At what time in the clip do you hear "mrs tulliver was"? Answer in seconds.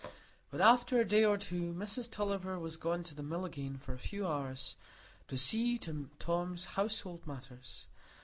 1.75-2.75